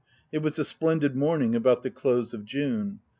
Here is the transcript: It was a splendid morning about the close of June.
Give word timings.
It 0.31 0.39
was 0.39 0.57
a 0.57 0.63
splendid 0.63 1.15
morning 1.15 1.53
about 1.53 1.83
the 1.83 1.91
close 1.91 2.33
of 2.33 2.43
June. 2.43 3.01